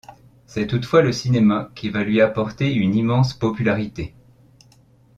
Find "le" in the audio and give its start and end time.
1.03-1.11